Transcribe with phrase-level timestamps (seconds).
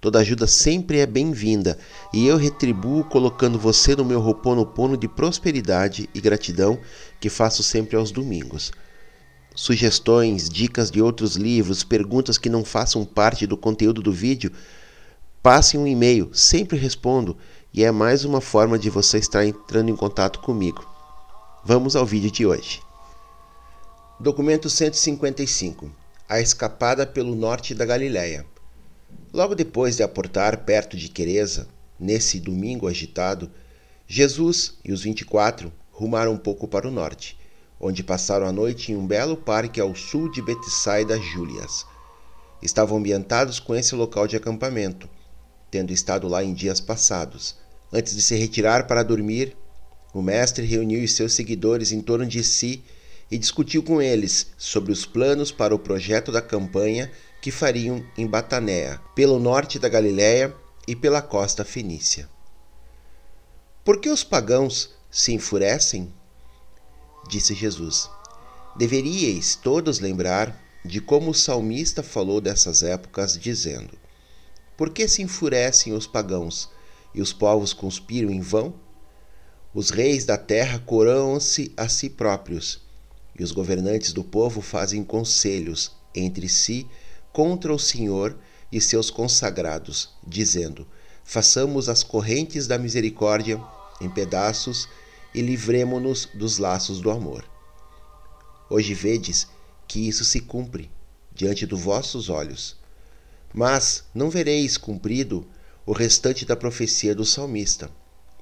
[0.00, 1.78] Toda ajuda sempre é bem-vinda
[2.10, 6.78] e eu retribuo colocando você no meu roponopono de prosperidade e gratidão
[7.20, 8.72] que faço sempre aos domingos.
[9.54, 14.50] Sugestões, dicas de outros livros, perguntas que não façam parte do conteúdo do vídeo,
[15.42, 17.36] passe um e-mail, sempre respondo
[17.72, 20.82] e é mais uma forma de você estar entrando em contato comigo.
[21.62, 22.80] Vamos ao vídeo de hoje.
[24.18, 25.90] Documento 155
[26.26, 28.46] A escapada pelo norte da Galileia.
[29.32, 31.68] Logo depois de aportar perto de Quereza,
[31.98, 33.48] nesse domingo agitado,
[34.04, 37.38] Jesus e os 24 rumaram um pouco para o norte,
[37.78, 41.86] onde passaram a noite em um belo parque ao sul de Betsaida Júlias.
[42.60, 45.08] Estavam ambientados com esse local de acampamento,
[45.70, 47.54] tendo estado lá em dias passados.
[47.92, 49.56] Antes de se retirar para dormir,
[50.12, 52.82] o mestre reuniu os seus seguidores em torno de si
[53.30, 57.08] e discutiu com eles sobre os planos para o projeto da campanha
[57.40, 60.54] que fariam em Batanéa, pelo norte da Galiléia
[60.86, 62.28] e pela costa fenícia.
[63.84, 66.12] Por que os pagãos se enfurecem?
[67.28, 68.10] Disse Jesus.
[68.76, 73.98] Deveríeis todos lembrar de como o salmista falou dessas épocas, dizendo:
[74.76, 76.70] Por que se enfurecem os pagãos
[77.14, 78.74] e os povos conspiram em vão?
[79.74, 82.80] Os reis da terra coroam-se a si próprios,
[83.38, 86.86] e os governantes do povo fazem conselhos entre si
[87.32, 88.36] contra o Senhor
[88.72, 90.86] e seus consagrados, dizendo:
[91.24, 93.60] Façamos as correntes da misericórdia
[94.00, 94.88] em pedaços
[95.34, 97.44] e livremo-nos dos laços do amor.
[98.68, 99.46] Hoje vedes
[99.86, 100.90] que isso se cumpre
[101.32, 102.76] diante dos vossos olhos.
[103.52, 105.46] Mas não vereis cumprido
[105.84, 107.90] o restante da profecia do salmista,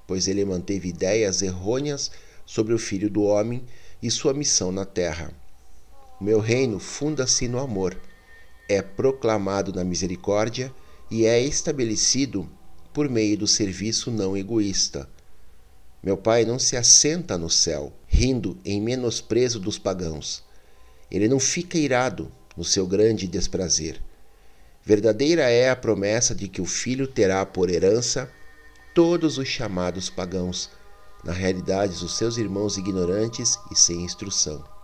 [0.06, 2.10] pois ele manteve ideias errôneas
[2.44, 3.65] sobre o Filho do Homem
[4.03, 5.32] e sua missão na terra.
[6.20, 7.97] O meu reino funda-se no amor
[8.68, 10.72] é proclamado na misericórdia
[11.10, 12.48] e é estabelecido
[12.92, 15.08] por meio do serviço não egoísta.
[16.02, 20.44] Meu Pai não se assenta no céu, rindo em menosprezo dos pagãos.
[21.10, 24.00] Ele não fica irado no seu grande desprazer.
[24.84, 28.30] Verdadeira é a promessa de que o Filho terá por herança
[28.94, 30.70] todos os chamados pagãos,
[31.24, 34.77] na realidade, os seus irmãos ignorantes e sem instrução.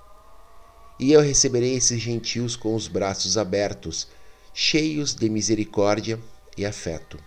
[0.99, 4.07] E eu receberei esses gentios com os braços abertos,
[4.53, 6.21] cheios de misericórdia
[6.57, 7.19] e afeto.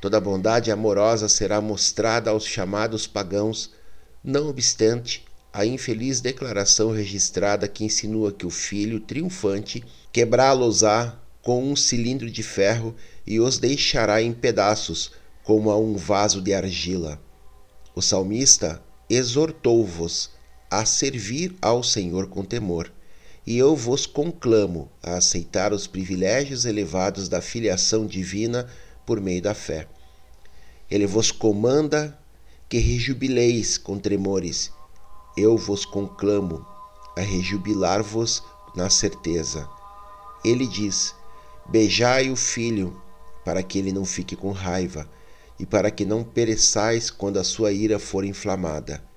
[0.00, 3.70] Toda bondade amorosa será mostrada aos chamados pagãos,
[4.22, 11.76] não obstante a infeliz declaração registrada que insinua que o filho triunfante quebrá-los-á com um
[11.76, 12.96] cilindro de ferro
[13.26, 15.12] e os deixará em pedaços,
[15.44, 17.20] como a um vaso de argila.
[17.94, 20.30] O salmista exortou-vos
[20.72, 22.90] a servir ao Senhor com temor,
[23.46, 28.66] e eu vos conclamo a aceitar os privilégios elevados da filiação divina
[29.04, 29.86] por meio da fé.
[30.90, 32.18] Ele vos comanda
[32.70, 34.72] que rejubileis com tremores.
[35.36, 36.64] Eu vos conclamo
[37.18, 38.42] a rejubilar-vos
[38.74, 39.68] na certeza.
[40.42, 41.14] Ele diz:
[41.68, 42.98] Beijai o filho,
[43.44, 45.06] para que ele não fique com raiva,
[45.60, 49.11] e para que não pereçais quando a sua ira for inflamada.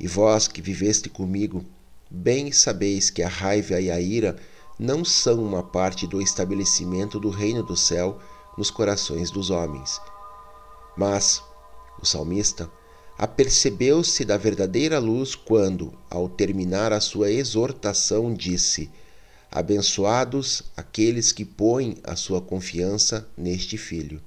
[0.00, 1.62] E vós que viveste comigo,
[2.10, 4.34] bem sabeis que a raiva e a ira
[4.78, 8.18] não são uma parte do estabelecimento do reino do céu
[8.56, 10.00] nos corações dos homens.
[10.96, 11.42] Mas
[12.00, 12.70] o salmista
[13.18, 18.90] apercebeu-se da verdadeira luz quando, ao terminar a sua exortação, disse:
[19.52, 24.22] Abençoados aqueles que põem a sua confiança neste Filho.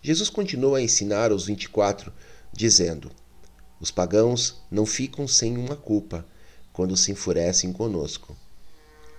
[0.00, 2.10] Jesus continua a ensinar os 24,
[2.54, 3.10] dizendo:
[3.82, 6.24] Os pagãos não ficam sem uma culpa
[6.72, 8.36] quando se enfurecem conosco.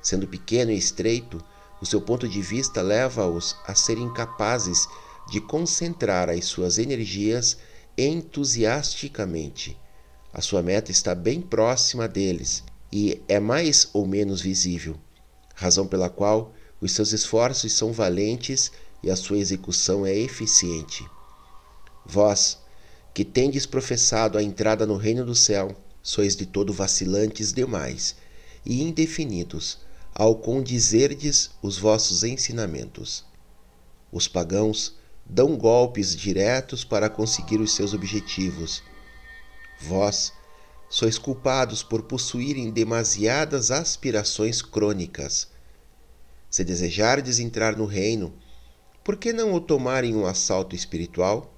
[0.02, 1.44] Sendo pequeno e estreito,
[1.82, 4.88] o seu ponto de vista leva-os a serem capazes
[5.30, 7.58] de concentrar as suas energias
[7.98, 9.78] entusiasticamente.
[10.32, 14.96] A sua meta está bem próxima deles e é mais ou menos visível,
[15.54, 18.72] razão pela qual os seus esforços são valentes
[19.04, 21.06] e a sua execução é eficiente.
[22.06, 22.63] Vós,
[23.14, 28.16] que tendes professado a entrada no reino do céu, sois de todo vacilantes demais
[28.66, 29.80] e indefinidos
[30.14, 33.26] ao condizerdes os vossos ensinamentos.
[34.12, 34.96] Os pagãos
[35.26, 38.84] dão golpes diretos para conseguir os seus objetivos.
[39.80, 40.34] Vós
[40.90, 45.48] sois culpados por possuírem demasiadas aspirações crônicas.
[46.50, 48.34] Se desejardes entrar no reino,
[49.04, 51.53] por que não o tomarem um assalto espiritual,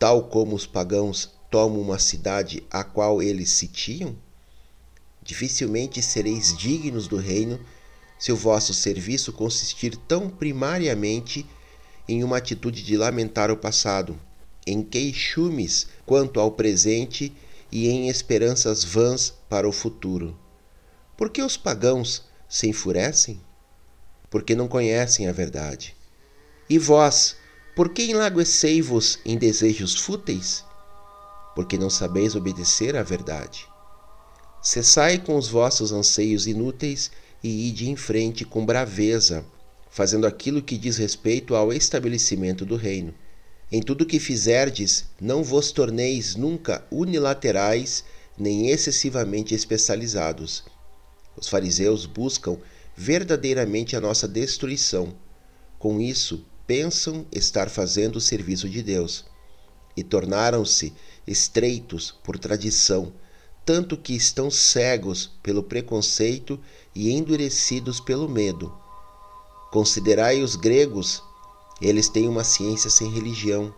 [0.00, 4.16] tal como os pagãos tomam uma cidade a qual eles sitiam?
[5.22, 7.60] Dificilmente sereis dignos do reino
[8.18, 11.46] se o vosso serviço consistir tão primariamente
[12.08, 14.18] em uma atitude de lamentar o passado,
[14.66, 17.30] em queixumes quanto ao presente
[17.70, 20.34] e em esperanças vãs para o futuro.
[21.14, 23.38] Por que os pagãos se enfurecem?
[24.30, 25.94] Porque não conhecem a verdade.
[26.70, 27.36] E vós,
[27.80, 30.62] por que enlaguecei-vos em desejos fúteis?
[31.54, 33.66] Porque não sabeis obedecer à verdade.
[34.60, 37.10] Cessai com os vossos anseios inúteis
[37.42, 39.46] e ide em frente com braveza,
[39.90, 43.14] fazendo aquilo que diz respeito ao estabelecimento do reino.
[43.72, 48.04] Em tudo que fizerdes, não vos torneis nunca unilaterais
[48.36, 50.64] nem excessivamente especializados.
[51.34, 52.58] Os fariseus buscam
[52.94, 55.14] verdadeiramente a nossa destruição.
[55.78, 59.24] Com isso, pensam estar fazendo o serviço de Deus.
[59.96, 60.94] E tornaram-se
[61.26, 63.12] estreitos por tradição,
[63.66, 66.60] tanto que estão cegos pelo preconceito
[66.94, 68.72] e endurecidos pelo medo.
[69.72, 71.20] Considerai os gregos,
[71.82, 73.74] eles têm uma ciência sem religião,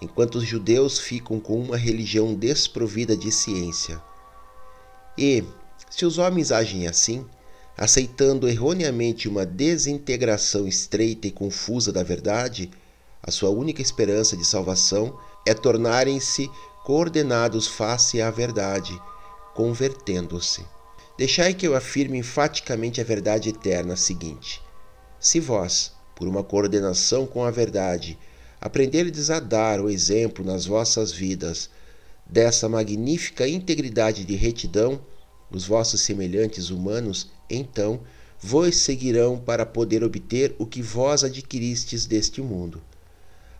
[0.00, 4.02] enquanto os judeus ficam com uma religião desprovida de ciência.
[5.18, 5.44] E,
[5.90, 7.26] se os homens agem assim,
[7.80, 12.70] aceitando erroneamente uma desintegração estreita e confusa da verdade,
[13.22, 16.50] a sua única esperança de salvação é tornarem-se
[16.84, 19.00] coordenados face à verdade,
[19.54, 20.62] convertendo-se.
[21.16, 24.60] Deixai que eu afirme enfaticamente a verdade eterna seguinte:
[25.18, 28.18] se vós, por uma coordenação com a verdade,
[28.60, 31.70] aprenderdes a dar o exemplo nas vossas vidas
[32.26, 35.00] dessa magnífica integridade de retidão,
[35.50, 38.00] os vossos semelhantes humanos, então,
[38.40, 42.80] vos seguirão para poder obter o que vós adquiristes deste mundo.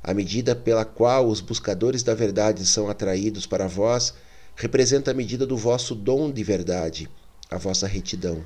[0.03, 4.15] A medida pela qual os buscadores da verdade são atraídos para vós
[4.57, 7.09] representa a medida do vosso dom de verdade
[7.51, 8.45] a vossa retidão.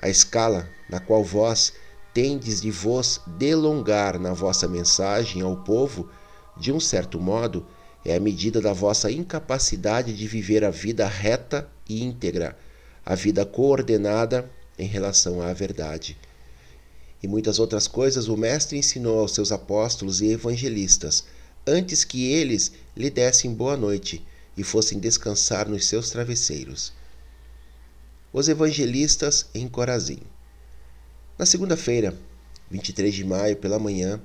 [0.00, 1.72] A escala na qual vós
[2.12, 6.08] tendes de vos delongar na vossa mensagem ao povo,
[6.56, 7.66] de um certo modo,
[8.04, 12.56] é a medida da vossa incapacidade de viver a vida reta e íntegra,
[13.08, 16.14] a vida coordenada em relação à verdade.
[17.22, 21.24] E muitas outras coisas o Mestre ensinou aos seus apóstolos e evangelistas,
[21.66, 24.22] antes que eles lhe dessem boa noite
[24.58, 26.92] e fossem descansar nos seus travesseiros
[28.30, 30.18] os evangelistas em Corazim.
[31.38, 32.14] Na segunda-feira,
[32.70, 34.20] 23 de maio, pela manhã,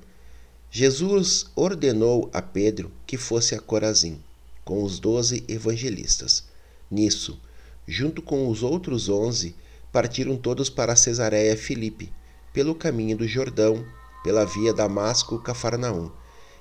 [0.70, 4.22] Jesus ordenou a Pedro que fosse a Corazim
[4.66, 6.44] com os doze evangelistas.
[6.92, 7.40] Nisso,
[7.88, 9.56] junto com os outros onze,
[9.92, 12.12] partiram todos para Cesareia Filipe,
[12.52, 13.86] pelo caminho do Jordão,
[14.24, 16.12] pela via Damasco-Cafarnaum,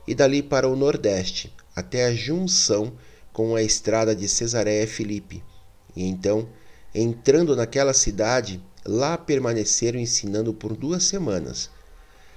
[0.06, 2.92] e dali para o nordeste, até a junção
[3.32, 5.42] com a estrada de Cesareia Filipe.
[5.94, 6.48] E então
[6.94, 11.70] Entrando naquela cidade, lá permaneceram ensinando por duas semanas.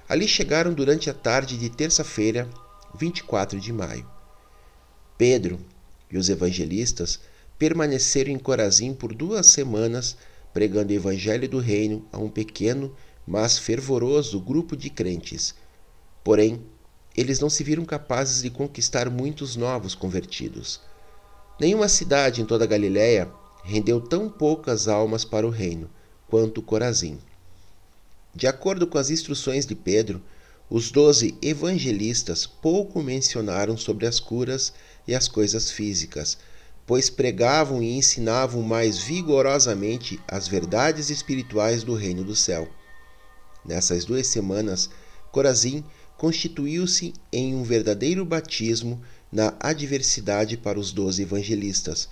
[0.08, 2.48] Ali chegaram durante a tarde de terça-feira,
[2.98, 4.08] 24 de maio.
[5.18, 5.60] Pedro
[6.10, 7.20] e os evangelistas
[7.58, 10.16] permaneceram em Corazim por duas semanas
[10.56, 12.96] pregando o evangelho do reino a um pequeno,
[13.26, 15.54] mas fervoroso grupo de crentes.
[16.24, 16.62] Porém,
[17.14, 20.80] eles não se viram capazes de conquistar muitos novos convertidos.
[21.60, 23.30] Nenhuma cidade em toda a Galiléia
[23.62, 25.90] rendeu tão poucas almas para o reino
[26.26, 27.18] quanto Corazim.
[28.34, 30.22] De acordo com as instruções de Pedro,
[30.70, 34.72] os doze evangelistas pouco mencionaram sobre as curas
[35.06, 36.38] e as coisas físicas,
[36.86, 42.68] pois pregavam e ensinavam mais vigorosamente as verdades espirituais do reino do céu.
[43.64, 44.88] Nessas duas semanas,
[45.32, 45.84] Corazim
[46.16, 52.08] constituiu-se em um verdadeiro batismo na adversidade para os doze evangelistas,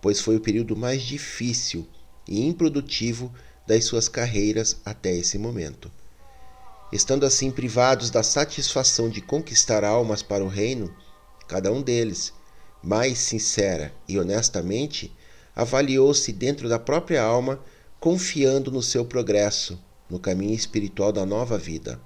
[0.00, 1.86] pois foi o período mais difícil
[2.26, 3.32] e improdutivo
[3.66, 5.90] das suas carreiras até esse momento.
[6.92, 10.94] Estando assim privados da satisfação de conquistar almas para o reino,
[11.48, 12.32] cada um deles,
[12.82, 15.12] mais sincera e honestamente,
[15.54, 17.60] avaliou-se dentro da própria alma,
[18.00, 19.78] confiando no seu progresso,
[20.10, 22.00] no caminho espiritual da nova vida.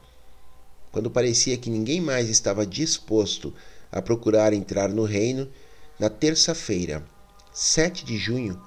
[0.92, 3.54] Quando parecia que ninguém mais estava disposto
[3.90, 5.48] a procurar entrar no reino,
[5.98, 7.04] na terça-feira,
[7.52, 8.60] 7 de junho,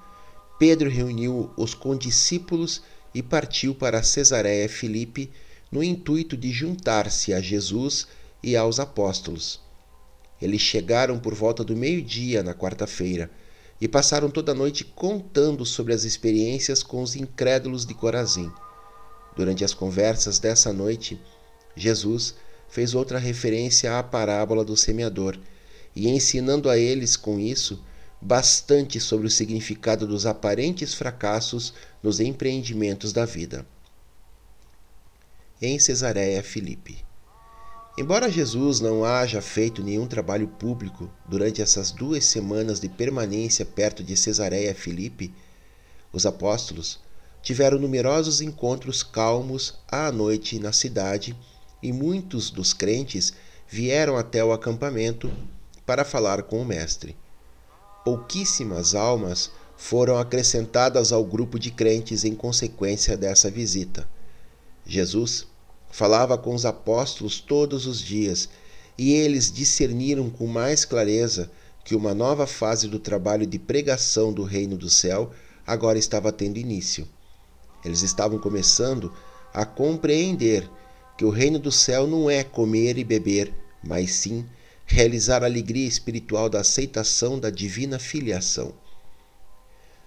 [0.58, 2.82] Pedro reuniu os condiscípulos
[3.14, 5.30] e partiu para Cesareia Filipe
[5.70, 8.08] no intuito de juntar-se a Jesus
[8.42, 9.60] e aos apóstolos.
[10.40, 13.30] Eles chegaram por volta do meio-dia na quarta-feira
[13.80, 18.50] e passaram toda a noite contando sobre as experiências com os incrédulos de Corazim.
[19.36, 21.20] Durante as conversas dessa noite,
[21.74, 22.34] Jesus
[22.68, 25.38] fez outra referência à parábola do semeador
[25.94, 27.82] e, ensinando a eles com isso,
[28.20, 33.66] bastante sobre o significado dos aparentes fracassos nos empreendimentos da vida.
[35.60, 37.09] Em Cesareia Filipe.
[37.98, 44.02] Embora Jesus não haja feito nenhum trabalho público durante essas duas semanas de permanência perto
[44.02, 45.34] de Cesareia Filipe,
[46.12, 47.00] os apóstolos
[47.42, 51.36] tiveram numerosos encontros calmos à noite na cidade
[51.82, 53.32] e muitos dos crentes
[53.68, 55.30] vieram até o acampamento
[55.84, 57.16] para falar com o Mestre
[58.04, 64.08] pouquíssimas almas foram acrescentadas ao grupo de crentes em consequência dessa visita.
[64.86, 65.46] Jesus
[65.90, 68.48] falava com os apóstolos todos os dias
[68.96, 71.50] e eles discerniram com mais clareza
[71.84, 75.32] que uma nova fase do trabalho de pregação do reino do céu
[75.66, 77.08] agora estava tendo início.
[77.84, 79.12] Eles estavam começando
[79.52, 80.68] a compreender
[81.16, 84.46] que o reino do céu não é comer e beber, mas sim
[84.84, 88.74] realizar a alegria espiritual da aceitação da divina filiação.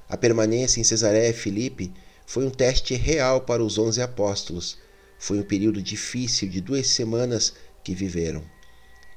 [0.10, 1.92] A permanência em Cesareia Filipe
[2.26, 4.78] foi um teste real para os onze apóstolos.
[5.24, 8.44] Foi um período difícil de duas semanas que viveram.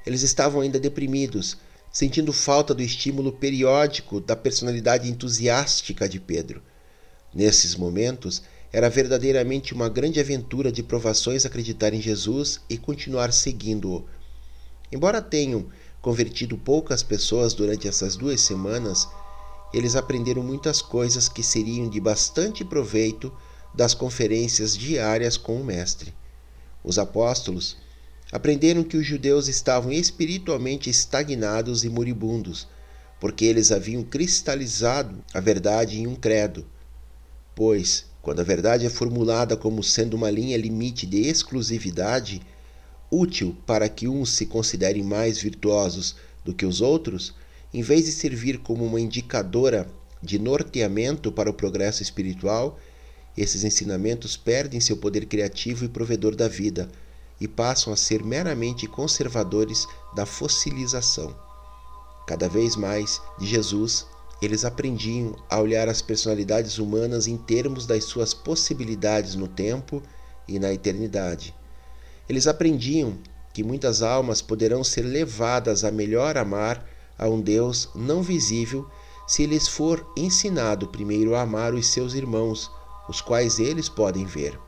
[0.06, 1.56] Eles estavam ainda deprimidos,
[1.92, 6.62] sentindo falta do estímulo periódico da personalidade entusiástica de Pedro.
[7.34, 14.06] Nesses momentos, era verdadeiramente uma grande aventura de provações acreditar em Jesus e continuar seguindo-o
[14.92, 15.66] Embora tenham
[16.00, 19.08] convertido poucas pessoas durante essas duas semanas,
[19.74, 23.32] eles aprenderam muitas coisas que seriam de bastante proveito
[23.76, 26.14] das conferências diárias com o Mestre.
[26.82, 27.76] Os apóstolos
[28.32, 32.66] aprenderam que os judeus estavam espiritualmente estagnados e moribundos,
[33.20, 36.66] porque eles haviam cristalizado a verdade em um credo.
[37.54, 42.40] Pois, quando a verdade é formulada como sendo uma linha limite de exclusividade,
[43.10, 47.34] útil para que uns se considerem mais virtuosos do que os outros,
[47.72, 49.86] em vez de servir como uma indicadora
[50.22, 52.78] de norteamento para o progresso espiritual,
[53.36, 56.88] esses ensinamentos perdem seu poder criativo e provedor da vida
[57.40, 61.36] e passam a ser meramente conservadores da fossilização.
[62.26, 64.06] Cada vez mais, de Jesus,
[64.40, 70.02] eles aprendiam a olhar as personalidades humanas em termos das suas possibilidades no tempo
[70.48, 71.54] e na eternidade
[72.28, 73.18] eles aprendiam
[73.52, 76.84] que muitas almas poderão ser levadas a melhor amar
[77.18, 78.86] a um Deus não visível
[79.26, 82.70] se lhes for ensinado primeiro a amar os seus irmãos,
[83.08, 84.58] os quais eles podem ver.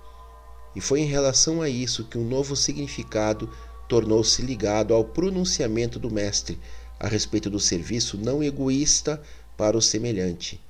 [0.75, 3.50] E foi em relação a isso que um novo significado
[3.88, 6.59] tornou-se ligado ao pronunciamento do Mestre
[7.00, 9.23] a respeito do serviço não egoísta
[9.57, 10.61] para o semelhante.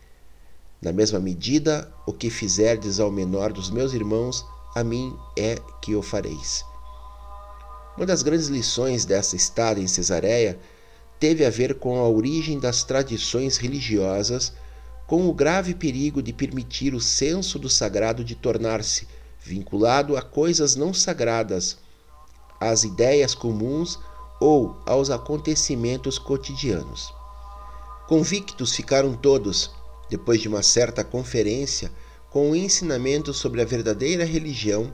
[0.81, 4.45] Na mesma medida, o que fizerdes ao menor dos meus irmãos,
[4.75, 6.65] a mim é que o fareis.
[7.97, 10.59] Uma das grandes lições dessa estada em Cesareia
[11.19, 14.53] teve a ver com a origem das tradições religiosas,
[15.09, 19.09] com o grave perigo de permitir o senso do sagrado de tornar-se
[19.41, 21.79] vinculado a coisas não sagradas,
[22.61, 23.99] às ideias comuns
[24.39, 27.11] ou aos acontecimentos cotidianos.
[28.07, 29.71] Convictos ficaram todos,
[30.11, 31.91] depois de uma certa conferência,
[32.29, 34.93] com o ensinamento sobre a verdadeira religião,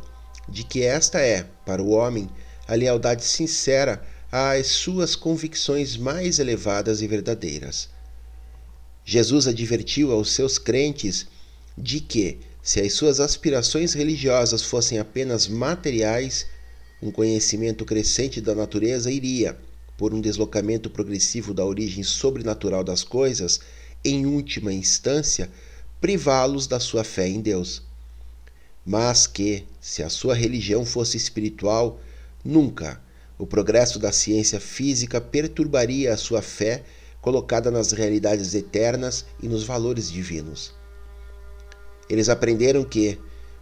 [0.49, 2.31] de que esta é, para o homem,
[2.69, 7.94] a lealdade sincera às suas convicções mais elevadas e verdadeiras.
[9.05, 11.27] Jesus advertiu aos seus crentes
[11.77, 16.47] de que, se as suas aspirações religiosas fossem apenas materiais,
[17.03, 19.59] um conhecimento crescente da natureza iria,
[19.97, 23.61] por um deslocamento progressivo da origem sobrenatural das coisas,
[24.03, 25.51] em última instância,
[26.01, 27.83] privá-los da sua fé em Deus.
[28.85, 32.01] Mas que, se a sua religião fosse espiritual,
[32.43, 33.01] nunca
[33.39, 36.83] o progresso da ciência física perturbaria a sua fé
[37.25, 40.75] colocada nas realidades eternas e nos valores divinos.
[42.07, 43.19] Eles aprenderam que,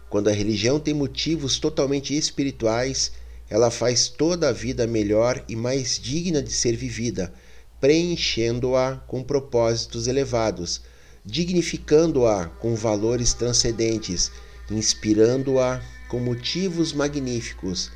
[0.09, 3.13] quando a religião tem motivos totalmente espirituais,
[3.49, 7.33] ela faz toda a vida melhor e mais digna de ser vivida,
[7.79, 10.81] preenchendo-a com propósitos elevados,
[11.23, 14.29] dignificando-a com valores transcendentes,
[14.69, 17.89] inspirando-a com motivos magníficos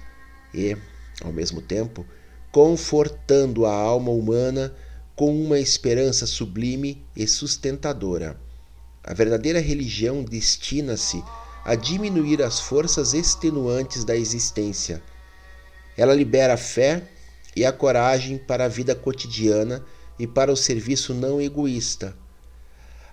[0.54, 0.78] e,
[1.22, 2.06] ao mesmo tempo,
[2.54, 4.74] confortando a alma humana
[5.18, 8.40] com uma esperança sublime e sustentadora.
[9.04, 11.22] A verdadeira religião destina-se
[11.66, 15.04] a diminuir as forças extenuantes da existência.
[15.98, 17.04] Ela libera a fé
[17.54, 19.84] e a coragem para a vida cotidiana
[20.18, 22.16] e para o serviço não egoísta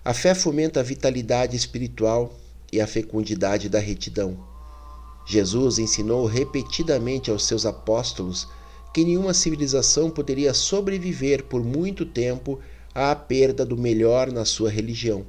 [0.05, 2.31] a fé fomenta a vitalidade espiritual
[2.71, 4.37] e a fecundidade da retidão.
[5.25, 8.47] Jesus ensinou repetidamente aos seus apóstolos
[8.95, 12.61] que nenhuma civilização poderia sobreviver por muito tempo
[12.93, 15.25] à perda do melhor na sua religião.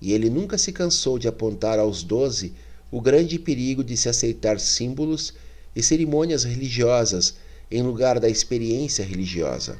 [0.00, 2.54] E ele nunca se cansou de apontar aos doze
[2.88, 5.34] o grande perigo de se aceitar símbolos
[5.74, 7.34] e cerimônias religiosas
[7.72, 9.76] em lugar da experiência religiosa.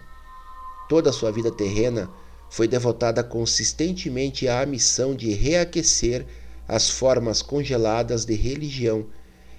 [0.89, 2.11] Toda a sua vida terrena
[2.51, 6.27] foi devotada consistentemente à missão de reaquecer
[6.67, 9.07] as formas congeladas de religião,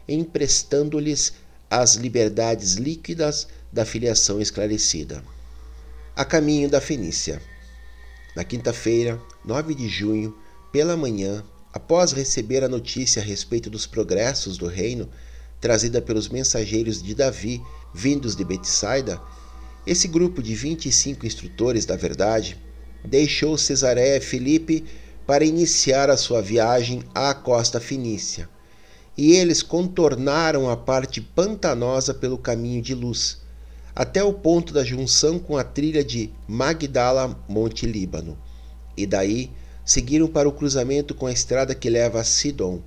[0.05, 5.23] emprestando-lhes as liberdades líquidas da filiação esclarecida.
[6.15, 7.41] A caminho da Fenícia.
[8.35, 10.35] Na quinta-feira, 9 de junho,
[10.71, 15.09] pela manhã, após receber a notícia a respeito dos progressos do reino,
[15.59, 17.61] trazida pelos mensageiros de Davi,
[17.93, 19.21] vindos de Betsaida,
[19.85, 22.57] esse grupo de 25 instrutores da verdade
[23.03, 24.83] deixou Cesareia Filipe
[25.25, 28.49] para iniciar a sua viagem à costa fenícia.
[29.17, 33.41] E eles contornaram a parte pantanosa pelo caminho de luz,
[33.95, 38.37] até o ponto da junção com a trilha de Magdala Monte Líbano.
[38.95, 39.51] E daí
[39.83, 42.81] seguiram para o cruzamento com a estrada que leva a Sidon,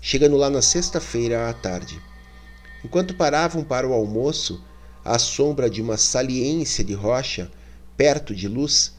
[0.00, 2.00] chegando lá na sexta-feira à tarde.
[2.82, 4.64] Enquanto paravam para o almoço,
[5.04, 7.50] à sombra de uma saliência de rocha,
[7.96, 8.94] perto de luz,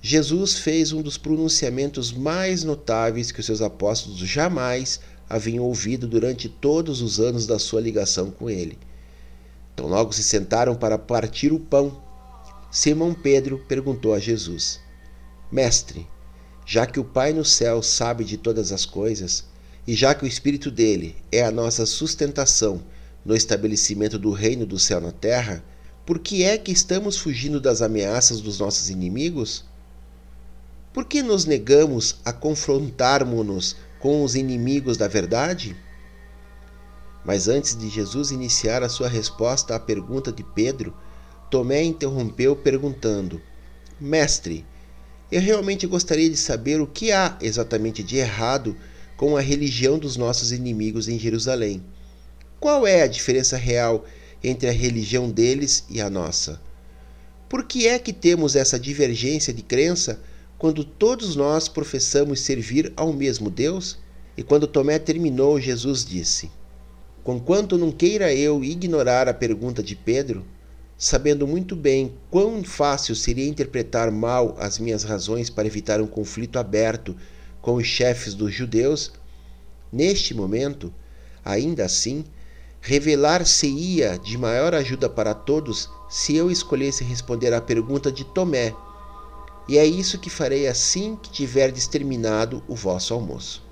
[0.00, 5.00] Jesus fez um dos pronunciamentos mais notáveis que os seus apóstolos jamais
[5.32, 8.76] haviam ouvido durante todos os anos da sua ligação com ele.
[9.72, 12.02] Então, logo se sentaram para partir o pão.
[12.70, 14.78] Simão Pedro perguntou a Jesus:
[15.50, 16.06] Mestre,
[16.66, 19.44] já que o Pai no céu sabe de todas as coisas,
[19.86, 22.82] e já que o Espírito dele é a nossa sustentação
[23.24, 25.64] no estabelecimento do reino do céu na terra,
[26.04, 29.64] por que é que estamos fugindo das ameaças dos nossos inimigos?
[30.92, 35.76] Por que nos negamos a confrontarmos-nos com os inimigos da verdade?
[37.24, 40.92] Mas antes de Jesus iniciar a sua resposta à pergunta de Pedro,
[41.48, 43.40] Tomé interrompeu perguntando:
[44.00, 44.66] Mestre,
[45.30, 48.76] eu realmente gostaria de saber o que há exatamente de errado
[49.16, 51.80] com a religião dos nossos inimigos em Jerusalém.
[52.58, 54.04] Qual é a diferença real
[54.42, 56.60] entre a religião deles e a nossa?
[57.48, 60.20] Por que é que temos essa divergência de crença
[60.62, 63.98] quando todos nós professamos servir ao mesmo Deus?
[64.36, 66.52] E quando Tomé terminou, Jesus disse:
[67.24, 70.44] Conquanto não queira eu ignorar a pergunta de Pedro,
[70.96, 76.60] sabendo muito bem quão fácil seria interpretar mal as minhas razões para evitar um conflito
[76.60, 77.16] aberto
[77.60, 79.10] com os chefes dos judeus,
[79.92, 80.94] neste momento,
[81.44, 82.24] ainda assim,
[82.80, 88.72] revelar-se-ia de maior ajuda para todos se eu escolhesse responder à pergunta de Tomé
[89.68, 93.64] e é isso que farei assim que tiverdes terminado o vosso almoço.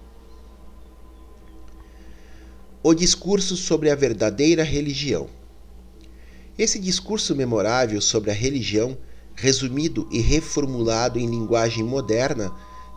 [2.82, 5.28] O discurso sobre a verdadeira religião.
[6.58, 8.96] Esse discurso memorável sobre a religião,
[9.34, 12.52] resumido e reformulado em linguagem moderna,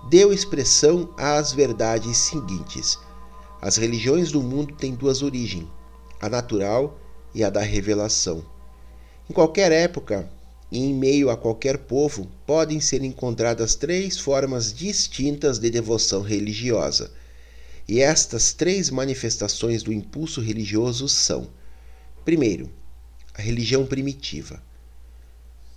[0.09, 2.99] deu expressão às verdades seguintes:
[3.61, 5.67] as religiões do mundo têm duas origens,
[6.21, 6.97] a natural
[7.33, 8.45] e a da revelação.
[9.29, 10.29] Em qualquer época,
[10.75, 17.11] em meio a qualquer povo podem ser encontradas três formas distintas de devoção religiosa.
[17.87, 21.47] E estas três manifestações do impulso religioso são:
[22.25, 22.71] primeiro,
[23.35, 24.63] a religião primitiva,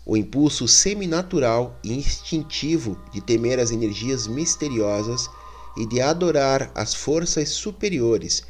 [0.06, 5.28] o impulso seminatural e instintivo de temer as energias misteriosas
[5.76, 8.44] e de adorar as forças superiores,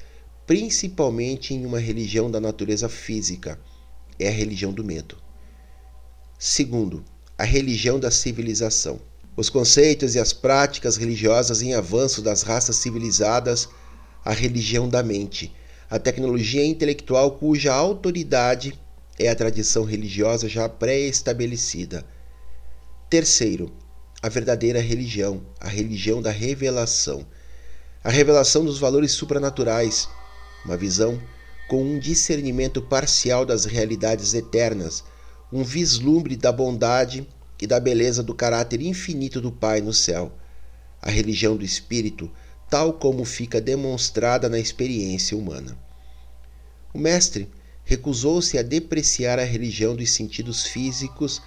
[0.47, 3.59] principalmente em uma religião da natureza física,
[4.17, 5.26] é a religião do medo.
[6.39, 7.03] Segundo,
[7.39, 9.01] a religião da civilização.
[9.35, 13.69] Os conceitos e as práticas religiosas em avanço das raças civilizadas,
[14.23, 15.55] a religião da mente,
[15.89, 18.79] a tecnologia intelectual cuja autoridade
[19.19, 22.05] é a tradição religiosa já pré-estabelecida.
[23.09, 23.73] Terceiro,
[24.23, 27.27] a verdadeira religião, a religião da revelação.
[28.05, 30.07] A revelação dos valores supranaturais,
[30.67, 31.19] uma visão
[31.67, 35.03] com um discernimento parcial das realidades eternas,
[35.53, 37.27] um vislumbre da bondade
[37.61, 40.33] e da beleza do caráter infinito do Pai no céu.
[41.01, 42.31] A religião do Espírito,
[42.69, 45.79] tal como fica demonstrada na experiência humana.
[46.93, 47.49] O Mestre
[47.85, 51.41] recusou-se a depreciar a religião dos sentidos físicos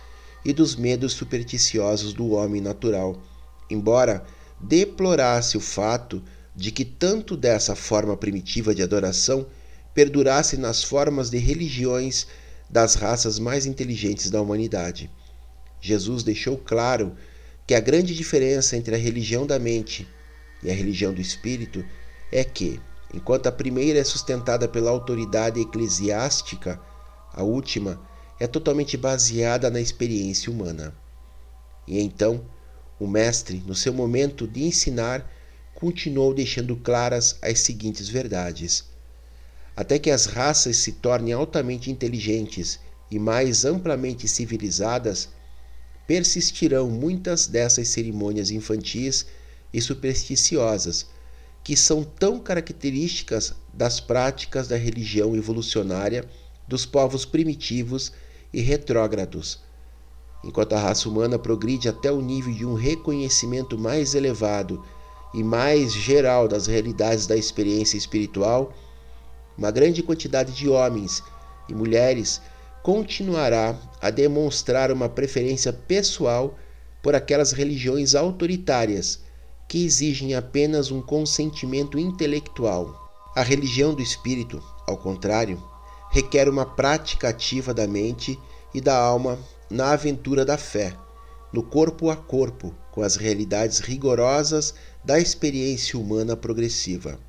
[0.46, 3.22] e dos medos supersticiosos do homem natural,
[3.70, 4.26] embora
[4.60, 6.24] deplorasse o fato
[6.56, 9.48] de que tanto dessa forma primitiva de adoração
[9.94, 12.28] perdurasse nas formas de religiões
[12.70, 15.10] das raças mais inteligentes da humanidade.
[15.82, 17.16] Jesus deixou claro
[17.66, 20.08] que a grande diferença entre a religião da mente
[20.62, 21.84] e a religião do espírito
[22.32, 22.80] é que,
[23.14, 26.80] enquanto a primeira é sustentada pela autoridade eclesiástica,
[27.34, 28.02] a última
[28.40, 30.94] é totalmente baseada na experiência humana.
[31.88, 32.46] E então,
[33.00, 35.30] o Mestre, no seu momento de ensinar,
[35.74, 38.86] continuou deixando claras as seguintes verdades.
[39.80, 45.30] Até que as raças se tornem altamente inteligentes e mais amplamente civilizadas,
[46.06, 49.26] persistirão muitas dessas cerimônias infantis
[49.74, 51.06] e supersticiosas,
[51.64, 56.26] que são tão características das práticas da religião evolucionária
[56.68, 58.12] dos povos primitivos
[58.52, 59.62] e retrógrados.
[60.44, 64.84] Enquanto a raça humana progride até o nível de um reconhecimento mais elevado
[65.34, 68.74] e mais geral das realidades da experiência espiritual,
[69.60, 71.22] uma grande quantidade de homens
[71.68, 72.42] e mulheres
[72.82, 76.58] continuará a demonstrar uma preferência pessoal
[77.04, 79.20] por aquelas religiões autoritárias
[79.68, 83.12] que exigem apenas um consentimento intelectual.
[83.36, 85.62] A religião do espírito, ao contrário,
[86.10, 88.40] requer uma prática ativa da mente
[88.74, 89.38] e da alma
[89.70, 90.96] na aventura da fé,
[91.52, 97.20] no corpo a corpo, com as realidades rigorosas da experiência humana progressiva.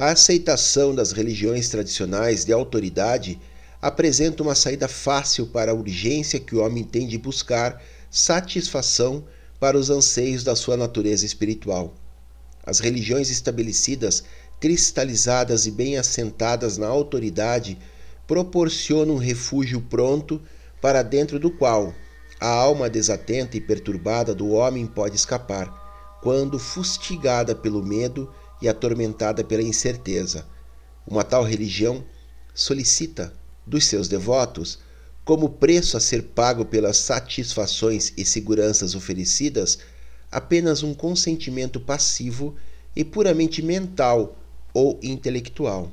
[0.00, 3.38] A aceitação das religiões tradicionais de autoridade
[3.82, 9.22] apresenta uma saída fácil para a urgência que o homem tem de buscar satisfação
[9.60, 11.92] para os anseios da sua natureza espiritual.
[12.64, 14.24] As religiões estabelecidas
[14.58, 17.76] cristalizadas e bem assentadas na autoridade,
[18.26, 20.40] proporcionam um refúgio pronto
[20.80, 21.94] para dentro do qual
[22.40, 29.42] a alma desatenta e perturbada do homem pode escapar, quando fustigada pelo medo e atormentada
[29.42, 30.46] pela incerteza.
[31.06, 32.04] Uma tal religião
[32.54, 33.32] solicita
[33.66, 34.78] dos seus devotos,
[35.24, 39.78] como preço a ser pago pelas satisfações e seguranças oferecidas,
[40.30, 42.56] apenas um consentimento passivo
[42.94, 44.36] e puramente mental
[44.72, 45.90] ou intelectual.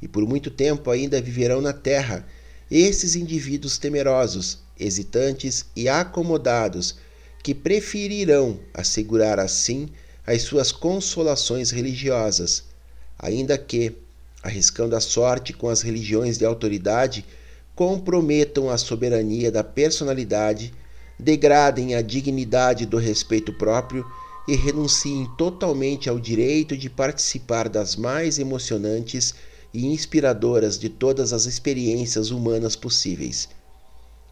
[0.00, 2.26] E por muito tempo ainda viverão na terra
[2.70, 6.96] esses indivíduos temerosos, hesitantes e acomodados,
[7.42, 9.88] que preferirão assegurar assim
[10.32, 12.62] as suas consolações religiosas,
[13.18, 13.96] ainda que,
[14.40, 17.24] arriscando a sorte com as religiões de autoridade,
[17.74, 20.72] comprometam a soberania da personalidade,
[21.18, 24.06] degradem a dignidade do respeito próprio
[24.46, 29.34] e renunciem totalmente ao direito de participar das mais emocionantes
[29.74, 33.48] e inspiradoras de todas as experiências humanas possíveis.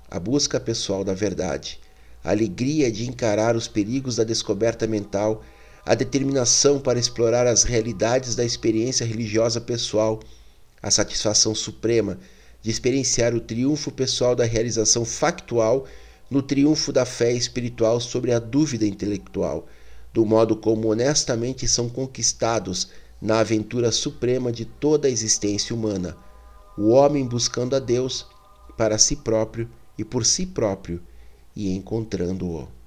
[0.09, 1.81] A busca pessoal da verdade,
[2.23, 5.43] a alegria de encarar os perigos da descoberta mental,
[5.88, 10.20] a determinação para explorar as realidades da experiência religiosa pessoal,
[10.83, 12.18] a satisfação suprema
[12.61, 15.87] de experienciar o triunfo pessoal da realização factual
[16.31, 19.66] no triunfo da fé espiritual sobre a dúvida intelectual
[20.12, 26.14] do modo como honestamente são conquistados na aventura suprema de toda a existência humana,
[26.77, 28.27] o homem buscando a Deus
[28.77, 31.01] para si próprio e por si próprio
[31.57, 32.78] e encontrando-o.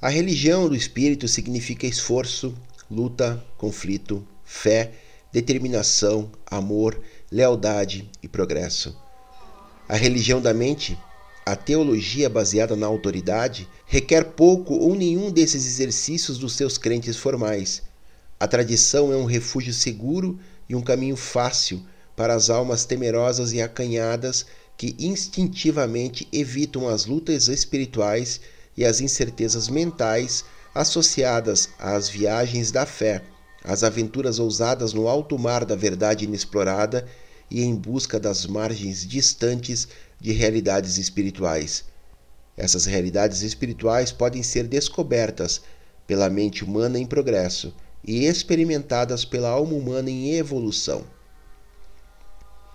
[0.00, 2.54] A religião do espírito significa esforço,
[2.90, 4.92] luta, conflito, fé,
[5.32, 7.00] determinação, amor,
[7.32, 8.94] lealdade e progresso.
[9.88, 10.98] A religião da mente
[11.46, 17.82] a teologia baseada na autoridade requer pouco ou nenhum desses exercícios dos seus crentes formais,
[18.38, 21.82] A tradição é um refúgio seguro e um caminho fácil
[22.14, 24.44] para as almas temerosas e acanhadas
[24.76, 28.40] que instintivamente evitam as lutas espirituais
[28.76, 33.22] e as incertezas mentais associadas às viagens da fé,
[33.64, 37.06] às aventuras ousadas no alto mar da verdade inexplorada
[37.50, 39.88] e em busca das margens distantes
[40.20, 41.84] de realidades espirituais.
[42.56, 45.62] Essas realidades espirituais podem ser descobertas
[46.06, 51.04] pela mente humana em progresso e experimentadas pela alma humana em evolução.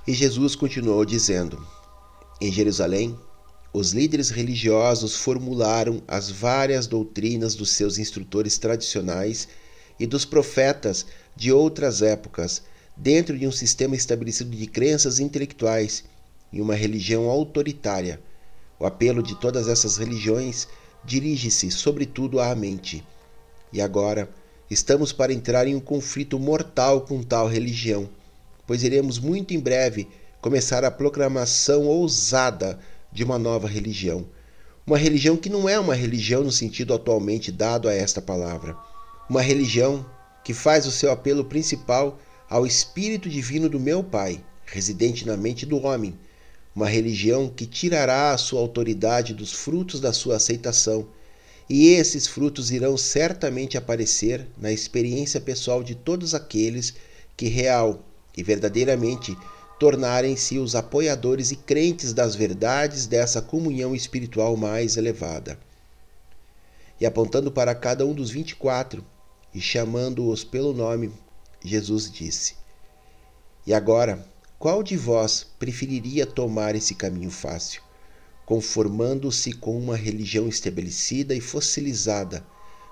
[0.08, 1.66] E Jesus continuou dizendo:
[2.40, 3.18] Em Jerusalém,
[3.74, 9.48] os líderes religiosos formularam as várias doutrinas dos seus instrutores tradicionais
[10.00, 11.06] e dos profetas
[11.36, 12.64] de outras épocas,
[12.96, 16.04] dentro de um sistema estabelecido de crenças intelectuais
[16.52, 18.22] e uma religião autoritária.
[18.80, 20.68] O apelo de todas essas religiões
[21.06, 23.04] dirige-se sobretudo à mente.
[23.72, 24.30] E agora,
[24.72, 28.10] Estamos para entrar em um conflito mortal com tal religião,
[28.66, 30.08] pois iremos muito em breve
[30.40, 32.80] começar a proclamação ousada
[33.12, 34.26] de uma nova religião.
[34.86, 38.76] Uma religião que não é uma religião no sentido atualmente dado a esta palavra.
[39.30, 40.06] Uma religião
[40.44, 42.20] que faz o seu apelo principal
[42.50, 46.18] ao Espírito Divino do meu Pai, residente na mente do homem.
[46.76, 51.08] Uma religião que tirará a sua autoridade dos frutos da sua aceitação
[51.70, 56.94] e esses frutos irão certamente aparecer na experiência pessoal de todos aqueles
[57.38, 58.04] que real
[58.36, 59.38] e verdadeiramente
[59.82, 65.58] tornarem-se os apoiadores e crentes das verdades dessa comunhão espiritual mais elevada.
[67.00, 69.04] E apontando para cada um dos vinte e quatro
[69.52, 71.12] e chamando-os pelo nome,
[71.66, 72.54] Jesus disse:
[73.66, 74.24] E agora,
[74.60, 77.82] qual de vós preferiria tomar esse caminho fácil?
[78.46, 82.46] conformando-se com uma religião estabelecida e fossilizada,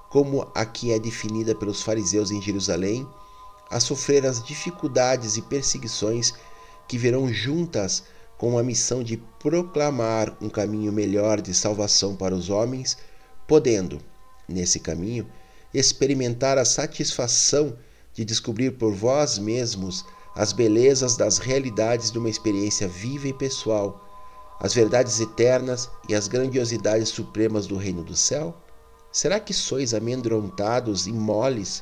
[0.10, 3.06] como a que é definida pelos fariseus em Jerusalém,
[3.70, 6.34] a sofrer as dificuldades e perseguições
[6.90, 8.04] que virão juntas
[8.38, 12.98] com a missão de proclamar um caminho melhor de salvação para os homens,
[13.48, 14.02] podendo,
[14.48, 15.26] nesse caminho,
[15.74, 17.78] experimentar a satisfação
[18.14, 20.04] de descobrir por vós mesmos
[20.36, 24.06] as belezas das realidades de uma experiência viva e pessoal
[24.60, 28.56] as verdades eternas e as grandiosidades supremas do reino do céu?
[29.12, 31.82] Será que sois amedrontados e moles?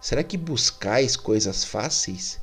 [0.00, 2.40] Será que buscais coisas fáceis?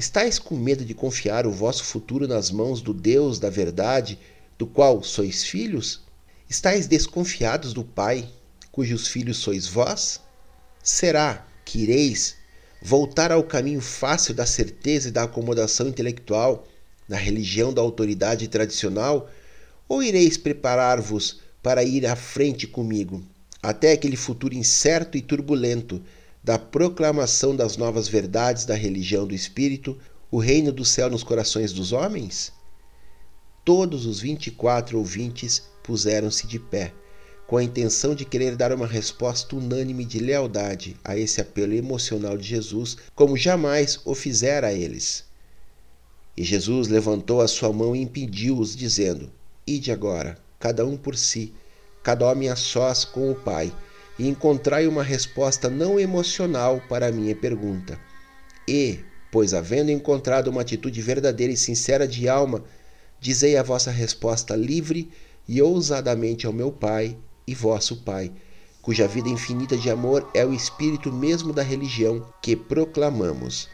[0.00, 4.18] Estais com medo de confiar o vosso futuro nas mãos do Deus da verdade,
[4.56, 6.00] do qual sois filhos?
[6.48, 8.26] Estais desconfiados do Pai,
[8.72, 10.18] cujos filhos sois vós?
[10.82, 12.36] Será que ireis
[12.80, 16.66] voltar ao caminho fácil da certeza e da acomodação intelectual
[17.06, 19.30] na religião da autoridade tradicional,
[19.86, 23.22] ou ireis preparar-vos para ir à frente comigo,
[23.62, 26.02] até aquele futuro incerto e turbulento
[26.42, 29.98] da proclamação das novas verdades da religião do Espírito,
[30.30, 32.52] o reino do céu nos corações dos homens?
[33.64, 36.94] Todos os vinte e quatro ouvintes puseram-se de pé,
[37.46, 42.38] com a intenção de querer dar uma resposta unânime de lealdade a esse apelo emocional
[42.38, 45.24] de Jesus, como jamais o fizera a eles.
[46.36, 49.30] E Jesus levantou a sua mão e impediu-os, dizendo:
[49.66, 51.52] Ide agora, cada um por si,
[52.02, 53.72] cada homem a sós com o Pai,
[54.20, 57.98] e encontrai uma resposta não emocional para a minha pergunta.
[58.68, 59.00] E,
[59.32, 62.62] pois havendo encontrado uma atitude verdadeira e sincera de alma,
[63.18, 65.10] dizei a vossa resposta livre
[65.48, 68.30] e ousadamente ao meu Pai e vosso Pai,
[68.82, 73.70] cuja vida infinita de amor é o espírito mesmo da religião que proclamamos.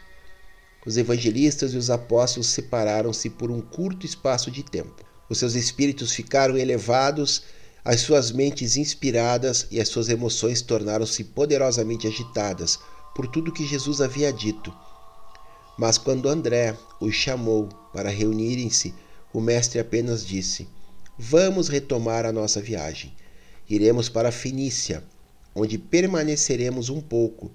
[0.85, 5.03] Os evangelistas e os apóstolos separaram-se por um curto espaço de tempo.
[5.29, 7.43] Os seus espíritos ficaram elevados,
[7.87, 12.77] as suas mentes inspiradas e as suas emoções tornaram-se poderosamente agitadas
[13.15, 14.73] por tudo que Jesus havia dito.
[15.79, 18.93] Mas quando André os chamou para reunirem-se,
[19.33, 20.67] o mestre apenas disse:
[21.17, 23.13] Vamos retomar a nossa viagem.
[23.69, 25.01] Iremos para a Fenícia,
[25.55, 27.49] onde permaneceremos um pouco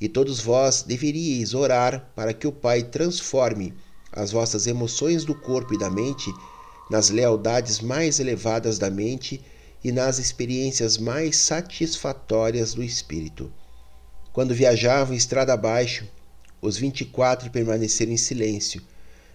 [0.00, 3.74] e todos vós deveríeis orar para que o Pai transforme
[4.10, 6.32] as vossas emoções do corpo e da mente
[6.90, 9.44] nas lealdades mais elevadas da mente
[9.84, 13.52] e nas experiências mais satisfatórias do espírito.
[14.32, 16.08] Quando viajavam estrada abaixo,
[16.60, 18.82] os vinte e quatro permaneceram em silêncio,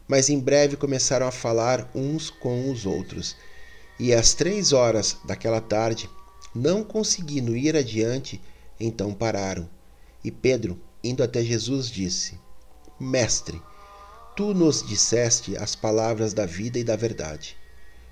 [0.08, 3.36] mas em breve começaram a falar uns com os outros.
[4.00, 6.10] E às três horas daquela tarde,
[6.54, 8.42] não conseguindo ir adiante,
[8.80, 9.70] então pararam
[10.24, 12.38] e Pedro, indo até Jesus, disse:
[13.00, 13.62] Mestre,
[14.36, 17.56] tu nos disseste as palavras da vida e da verdade.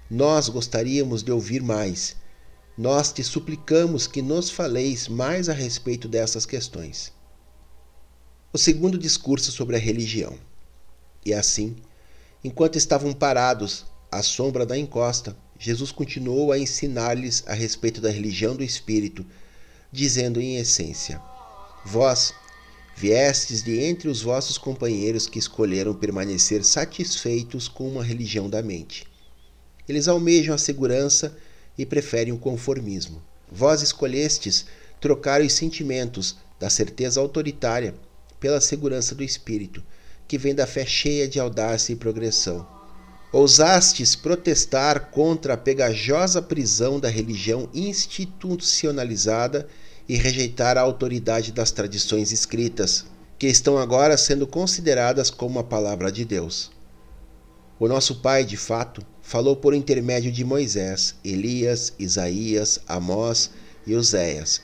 [0.09, 2.15] Nós gostaríamos de ouvir mais.
[2.77, 7.11] Nós te suplicamos que nos faleis mais a respeito dessas questões.
[8.53, 10.37] O segundo discurso sobre a religião.
[11.25, 11.75] E assim,
[12.43, 18.55] enquanto estavam parados à sombra da encosta, Jesus continuou a ensinar-lhes a respeito da religião
[18.55, 19.25] do Espírito,
[19.91, 21.19] dizendo em essência:
[21.83, 22.31] Vós
[22.95, 29.07] viestes de entre os vossos companheiros que escolheram permanecer satisfeitos com uma religião da mente.
[29.89, 31.35] Eles almejam a segurança
[31.77, 33.21] e preferem o conformismo.
[33.51, 34.65] Vós escolhestes
[34.99, 37.93] trocar os sentimentos da certeza autoritária
[38.39, 39.83] pela segurança do espírito,
[40.27, 42.67] que vem da fé cheia de audácia e progressão.
[43.31, 49.67] Ousastes protestar contra a pegajosa prisão da religião institucionalizada
[50.07, 53.05] e rejeitar a autoridade das tradições escritas,
[53.37, 56.71] que estão agora sendo consideradas como a palavra de Deus.
[57.79, 63.51] O nosso Pai, de fato, falou por intermédio de Moisés, Elias, Isaías, Amós
[63.85, 64.61] e Oséias,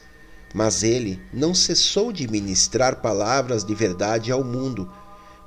[0.54, 4.90] mas ele não cessou de ministrar palavras de verdade ao mundo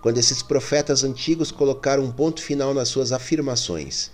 [0.03, 4.11] quando esses profetas antigos colocaram um ponto final nas suas afirmações.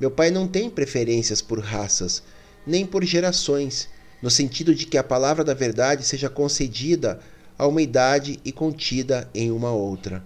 [0.00, 2.20] Meu pai não tem preferências por raças,
[2.66, 3.88] nem por gerações,
[4.20, 7.20] no sentido de que a palavra da verdade seja concedida
[7.56, 10.20] a uma idade e contida em uma outra.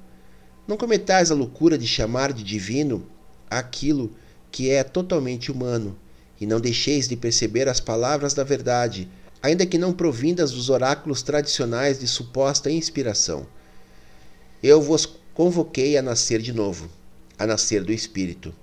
[0.66, 3.06] Não cometais a loucura de chamar de divino
[3.50, 4.10] aquilo
[4.50, 5.96] que é totalmente humano,
[6.40, 9.08] e não deixeis de perceber as palavras da verdade,
[9.42, 13.46] ainda que não provindas dos oráculos tradicionais de suposta inspiração.
[14.62, 16.88] Eu vos convoquei a nascer de novo,
[17.38, 18.54] a nascer do Espírito.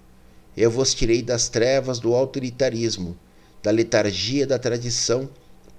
[0.55, 3.17] Eu vos tirei das trevas do autoritarismo
[3.65, 5.27] da letargia da tradição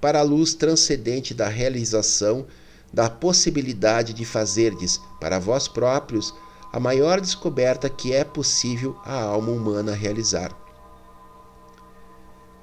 [0.00, 2.46] para a luz transcendente da realização
[2.92, 6.34] da possibilidade de fazerdes para vós próprios
[6.76, 10.54] a maior descoberta que é possível à alma humana realizar.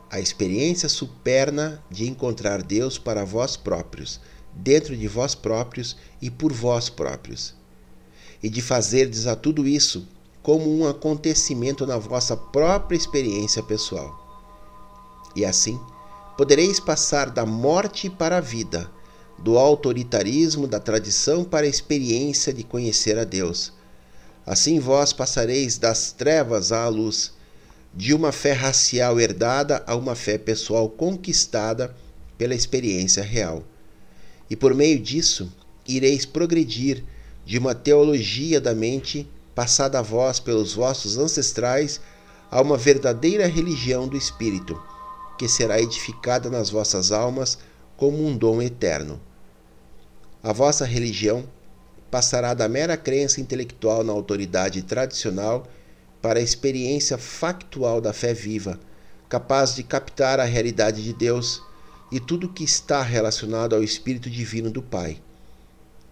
[0.07, 4.21] A experiência superna de encontrar Deus para vós próprios,
[4.53, 7.55] dentro de vós próprios e por vós próprios.
[8.43, 10.07] E de fazerdes a tudo isso
[10.43, 14.15] como um acontecimento na vossa própria experiência pessoal.
[15.35, 15.79] E assim,
[16.37, 18.91] podereis passar da morte para a vida,
[19.39, 23.73] do autoritarismo da tradição para a experiência de conhecer a Deus.
[24.45, 27.33] Assim vós passareis das trevas à luz,
[27.93, 31.95] de uma fé racial herdada a uma fé pessoal conquistada
[32.37, 33.63] pela experiência real.
[34.49, 35.51] E por meio disso,
[35.87, 37.03] ireis progredir
[37.45, 42.01] de uma teologia da mente passada a vós pelos vossos ancestrais
[42.49, 44.81] a uma verdadeira religião do espírito
[45.37, 47.57] que será edificada nas vossas almas
[47.97, 49.19] como um dom eterno.
[50.41, 51.45] A vossa religião
[52.13, 55.67] passará da mera crença intelectual na autoridade tradicional
[56.21, 58.79] para a experiência factual da fé viva,
[59.27, 61.59] capaz de captar a realidade de Deus
[62.11, 65.19] e tudo que está relacionado ao Espírito Divino do Pai.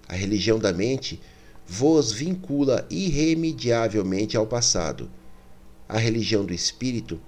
[0.10, 1.22] A religião da mente
[1.68, 5.08] vos vincula irremediavelmente ao passado.
[5.88, 7.22] A religião do Espírito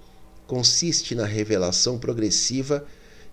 [0.48, 2.84] consiste na revelação progressiva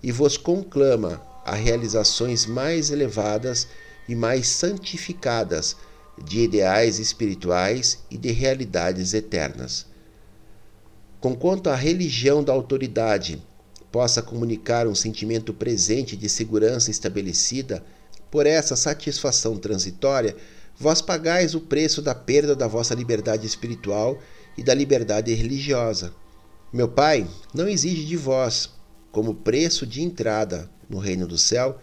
[0.04, 3.68] e vos conclama a realizações mais elevadas
[4.08, 5.76] e mais santificadas
[6.24, 9.86] de ideais espirituais e de realidades eternas.
[11.20, 13.42] Conquanto a religião da autoridade
[13.92, 17.84] possa comunicar um sentimento presente de segurança estabelecida,
[18.32, 20.36] por essa satisfação transitória,
[20.80, 24.18] vós pagais o preço da perda da vossa liberdade espiritual
[24.58, 26.14] e da liberdade religiosa.
[26.72, 28.70] Meu Pai não exige de vós,
[29.12, 31.78] como preço de entrada no reino do céu,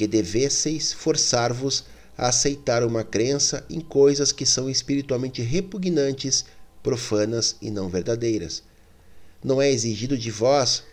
[0.00, 1.84] que devesseis forçar-vos
[2.16, 6.46] a aceitar uma crença em coisas que são espiritualmente repugnantes,
[6.82, 8.62] profanas e não verdadeiras.
[9.44, 10.84] Não é exigido de vós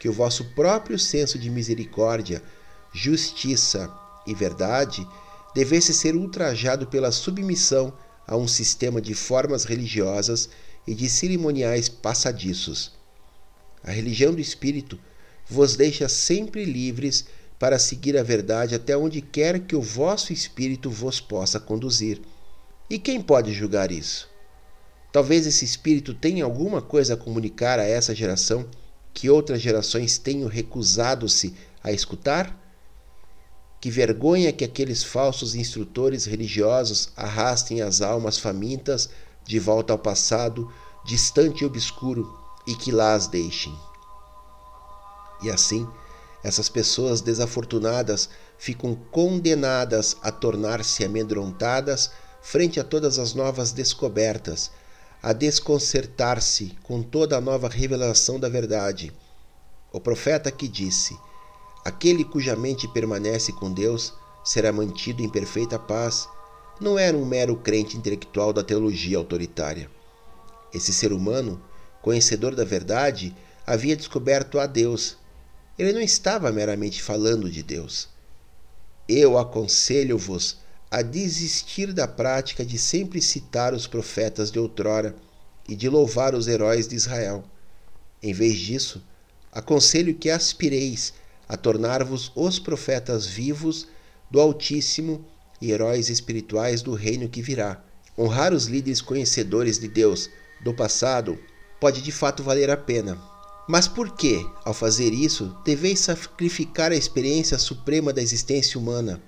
[0.00, 2.42] que o vosso próprio senso de misericórdia,
[2.92, 3.88] justiça
[4.26, 5.06] e verdade
[5.54, 10.48] devesse ser ultrajado pela submissão a um sistema de formas religiosas
[10.84, 12.90] e de cerimoniais passadiços.
[13.84, 14.98] A religião do Espírito
[15.48, 17.26] vos deixa sempre livres
[17.58, 22.20] para seguir a verdade até onde quer que o vosso espírito vos possa conduzir.
[22.88, 24.28] E quem pode julgar isso?
[25.10, 28.68] Talvez esse espírito tenha alguma coisa a comunicar a essa geração
[29.14, 32.54] que outras gerações tenham recusado-se a escutar?
[33.80, 39.08] Que vergonha que aqueles falsos instrutores religiosos arrastem as almas famintas
[39.44, 40.70] de volta ao passado,
[41.04, 43.74] distante e obscuro, e que lá as deixem.
[45.42, 45.88] E assim,
[46.46, 54.70] essas pessoas desafortunadas ficam condenadas a tornar-se amedrontadas frente a todas as novas descobertas,
[55.20, 59.12] a desconcertar-se com toda a nova revelação da verdade.
[59.92, 61.18] O profeta que disse:
[61.84, 66.28] Aquele cuja mente permanece com Deus será mantido em perfeita paz,
[66.80, 69.90] não era um mero crente intelectual da teologia autoritária.
[70.72, 71.60] Esse ser humano,
[72.00, 73.34] conhecedor da verdade,
[73.66, 75.16] havia descoberto a Deus.
[75.78, 78.08] Ele não estava meramente falando de Deus.
[79.06, 80.56] Eu aconselho-vos
[80.90, 85.14] a desistir da prática de sempre citar os profetas de outrora
[85.68, 87.44] e de louvar os heróis de Israel.
[88.22, 89.02] Em vez disso,
[89.52, 91.12] aconselho que aspireis
[91.46, 93.86] a tornar-vos os profetas vivos
[94.30, 95.24] do Altíssimo
[95.60, 97.82] e heróis espirituais do reino que virá.
[98.18, 100.30] Honrar os líderes conhecedores de Deus
[100.64, 101.38] do passado
[101.78, 103.35] pode de fato valer a pena.
[103.68, 109.20] Mas por que, ao fazer isso, deveis sacrificar a experiência suprema da existência humana?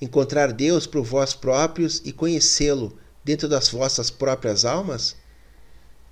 [0.00, 5.16] Encontrar Deus por vós próprios e conhecê-lo dentro das vossas próprias almas?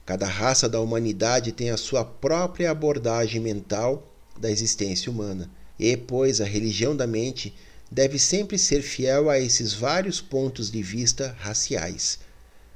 [0.07, 5.51] Cada raça da humanidade tem a sua própria abordagem mental da existência humana.
[5.79, 7.55] E, pois, a religião da mente
[7.91, 12.19] deve sempre ser fiel a esses vários pontos de vista raciais.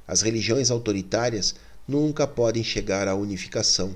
[0.07, 1.55] As religiões autoritárias
[1.87, 3.95] nunca podem chegar à unificação.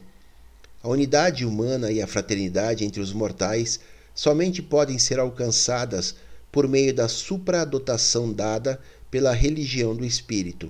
[0.83, 3.79] A unidade humana e a fraternidade entre os mortais
[4.13, 6.13] somente podem ser alcançadas
[6.51, 8.77] por meio da supradotação dada
[9.09, 10.69] pela religião do espírito.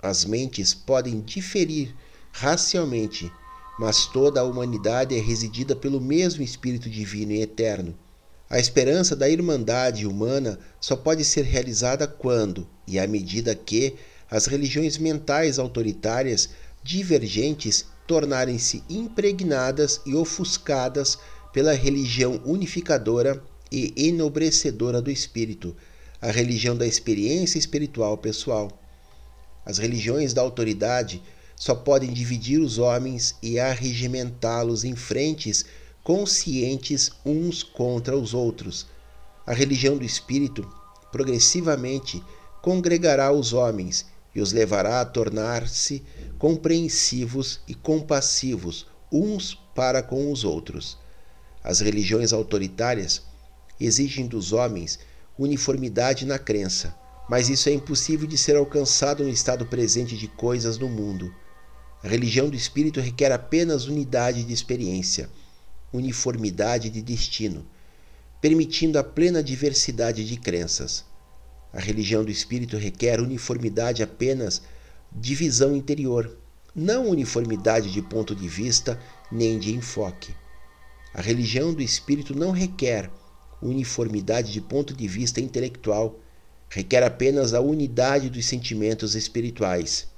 [0.00, 1.92] As mentes podem diferir
[2.30, 3.32] racialmente,
[3.80, 7.98] mas toda a humanidade é residida pelo mesmo espírito divino e eterno.
[8.48, 13.96] A esperança da irmandade humana só pode ser realizada quando e à medida que
[14.30, 16.50] as religiões mentais autoritárias
[16.82, 21.18] divergentes tornarem-se impregnadas e ofuscadas
[21.52, 25.76] pela religião unificadora e enobrecedora do espírito,
[26.20, 28.70] a religião da experiência espiritual pessoal.
[29.64, 31.22] As religiões da autoridade
[31.56, 35.64] só podem dividir os homens e arregimentá-los em frentes
[36.02, 38.86] conscientes uns contra os outros.
[39.46, 40.68] A religião do espírito
[41.12, 42.22] progressivamente
[42.60, 46.02] congregará os homens e os levará a tornar-se
[46.38, 50.98] compreensivos e compassivos uns para com os outros.
[51.62, 53.22] As religiões autoritárias
[53.78, 54.98] exigem dos homens
[55.38, 56.94] uniformidade na crença,
[57.28, 61.32] mas isso é impossível de ser alcançado no estado presente de coisas no mundo.
[62.02, 65.30] A religião do espírito requer apenas unidade de experiência,
[65.92, 67.64] uniformidade de destino,
[68.40, 71.04] permitindo a plena diversidade de crenças.
[71.72, 74.62] A religião do espírito requer uniformidade apenas
[75.10, 76.36] de visão interior,
[76.74, 79.00] não uniformidade de ponto de vista
[79.30, 80.34] nem de enfoque.
[81.14, 83.10] A religião do espírito não requer
[83.60, 86.18] uniformidade de ponto de vista intelectual,
[86.68, 90.08] requer apenas a unidade dos sentimentos espirituais.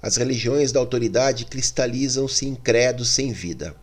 [0.00, 3.74] As religiões da autoridade cristalizam-se em credos sem vida.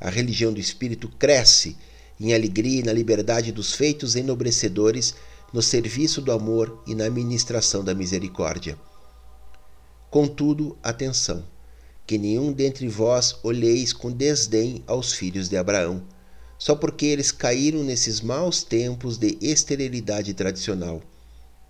[0.00, 1.76] A religião do espírito cresce
[2.18, 5.14] em alegria e na liberdade dos feitos enobrecedores,
[5.52, 8.78] no serviço do amor e na administração da misericórdia.
[10.10, 11.44] Contudo, atenção,
[12.06, 16.02] que nenhum dentre vós olheis com desdém aos filhos de Abraão
[16.60, 21.02] só porque eles caíram nesses maus tempos de esterilidade tradicional.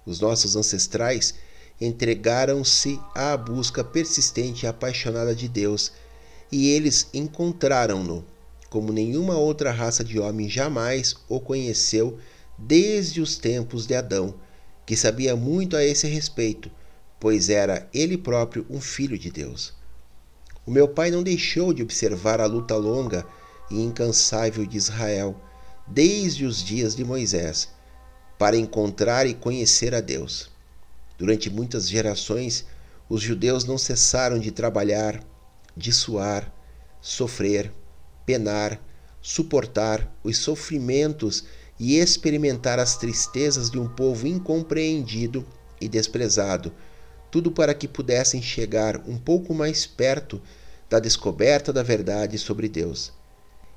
[0.05, 1.33] Os nossos ancestrais
[1.81, 5.93] entregaram-se à busca persistente e apaixonada de Deus,
[6.51, 8.24] e eles encontraram-no,
[8.68, 12.18] como nenhuma outra raça de homem jamais o conheceu
[12.61, 14.35] desde os tempos de Adão,
[14.85, 16.71] que sabia muito a esse respeito,
[17.19, 19.73] pois era ele próprio um filho de Deus.
[20.67, 23.27] O meu pai não deixou de observar a luta longa
[23.71, 25.41] e incansável de Israel,
[25.87, 27.71] desde os dias de Moisés,
[28.39, 30.51] para encontrar e conhecer a Deus.
[31.19, 32.67] Durante muitas gerações,
[33.09, 35.23] os judeus não cessaram de trabalhar,
[35.77, 36.53] de suar,
[37.01, 37.73] sofrer,
[38.25, 38.81] penar,
[39.21, 41.45] suportar os sofrimentos
[41.81, 45.47] e experimentar as tristezas de um povo incompreendido
[45.81, 46.70] e desprezado,
[47.31, 50.43] tudo para que pudessem chegar um pouco mais perto
[50.91, 53.12] da descoberta da verdade sobre Deus.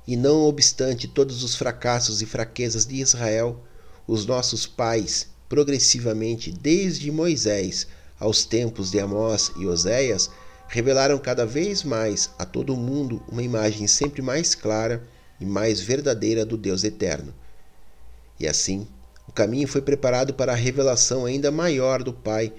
[0.06, 3.64] E não obstante todos os fracassos e fraquezas de Israel,
[4.06, 7.86] os nossos pais, progressivamente desde Moisés
[8.20, 10.28] aos tempos de Amós e Oséias,
[10.68, 15.02] revelaram cada vez mais a todo o mundo uma imagem sempre mais clara
[15.40, 17.32] e mais verdadeira do Deus eterno.
[18.38, 18.86] E assim,
[19.28, 22.52] o caminho foi preparado para a revelação ainda maior do Pai,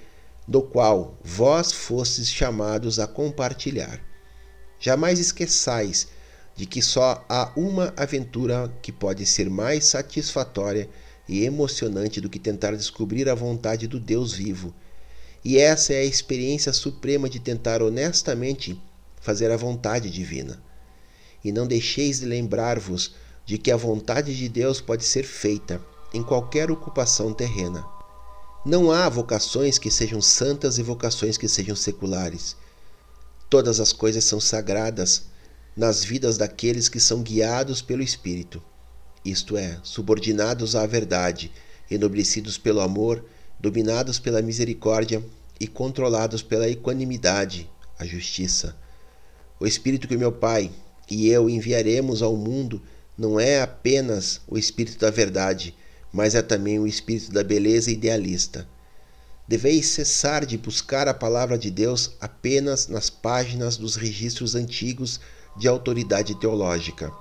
[0.47, 3.99] do qual vós fostes chamados a compartilhar.
[4.79, 6.07] Jamais esqueçais
[6.55, 10.89] de que só há uma aventura que pode ser mais satisfatória
[11.27, 14.73] e emocionante do que tentar descobrir a vontade do Deus vivo.
[15.43, 18.81] E essa é a experiência suprema de tentar honestamente
[19.19, 20.61] fazer a vontade divina.
[21.43, 23.15] E não deixeis de lembrar-vos
[23.45, 25.81] de que a vontade de Deus pode ser feita
[26.13, 27.85] em qualquer ocupação terrena.
[28.65, 32.55] Não há vocações que sejam santas e vocações que sejam seculares.
[33.49, 35.25] Todas as coisas são sagradas
[35.75, 38.63] nas vidas daqueles que são guiados pelo Espírito,
[39.25, 41.51] isto é, subordinados à verdade,
[41.91, 43.25] enobrecidos pelo amor,
[43.59, 45.23] dominados pela misericórdia
[45.59, 47.69] e controlados pela equanimidade,
[47.99, 48.75] a justiça.
[49.59, 50.71] O Espírito que meu Pai
[51.09, 52.81] e eu enviaremos ao mundo
[53.17, 55.75] não é apenas o Espírito da verdade,
[56.11, 58.67] mas é também o Espírito da beleza idealista.
[59.47, 65.19] Deveis cessar de buscar a palavra de Deus apenas nas páginas dos registros antigos
[65.55, 67.11] de autoridade teológica.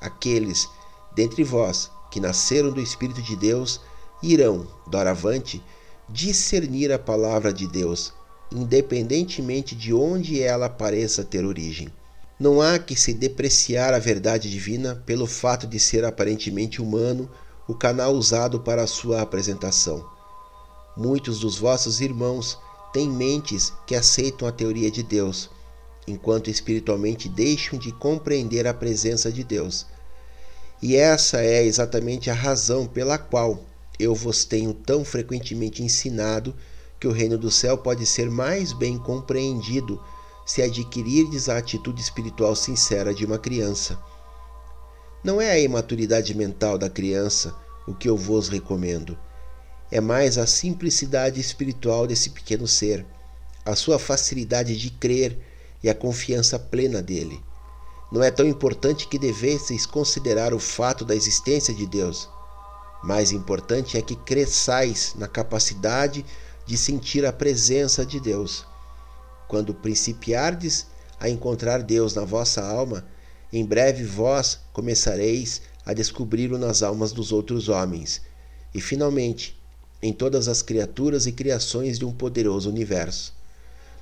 [0.00, 0.68] Aqueles
[1.14, 3.80] dentre vós que nasceram do Espírito de Deus
[4.22, 5.62] irão, doravante,
[6.08, 8.12] discernir a palavra de Deus,
[8.52, 11.88] independentemente de onde ela pareça ter origem.
[12.40, 17.30] Não há que se depreciar a verdade divina pelo fato de ser aparentemente humano
[17.68, 20.02] o canal usado para a sua apresentação.
[20.96, 22.58] Muitos dos vossos irmãos
[22.94, 25.50] têm mentes que aceitam a teoria de Deus,
[26.08, 29.84] enquanto espiritualmente deixam de compreender a presença de Deus.
[30.80, 33.62] E essa é exatamente a razão pela qual
[33.98, 36.56] eu vos tenho tão frequentemente ensinado
[36.98, 40.00] que o reino do céu pode ser mais bem compreendido
[40.50, 43.98] se adquirirdes a atitude espiritual sincera de uma criança.
[45.22, 47.54] Não é a imaturidade mental da criança
[47.86, 49.16] o que eu vos recomendo.
[49.90, 53.04] É mais a simplicidade espiritual desse pequeno ser,
[53.64, 55.38] a sua facilidade de crer
[55.82, 57.40] e a confiança plena dele.
[58.10, 62.28] Não é tão importante que devesseis considerar o fato da existência de Deus
[63.02, 66.24] mais importante é que cresçais na capacidade
[66.66, 68.66] de sentir a presença de Deus.
[69.50, 70.86] Quando principiardes
[71.18, 73.04] a encontrar Deus na vossa alma,
[73.52, 78.22] em breve vós começareis a descobri-lo nas almas dos outros homens,
[78.72, 79.60] e finalmente
[80.00, 83.34] em todas as criaturas e criações de um poderoso universo.